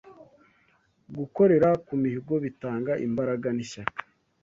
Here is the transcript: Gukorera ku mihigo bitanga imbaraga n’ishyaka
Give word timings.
Gukorera 1.17 1.69
ku 1.85 1.93
mihigo 2.01 2.33
bitanga 2.45 2.91
imbaraga 3.05 3.47
n’ishyaka 3.55 4.01